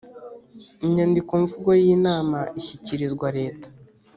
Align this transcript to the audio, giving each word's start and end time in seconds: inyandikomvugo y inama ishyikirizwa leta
inyandikomvugo 0.85 1.69
y 1.83 1.85
inama 1.95 2.39
ishyikirizwa 2.59 3.27
leta 3.37 3.67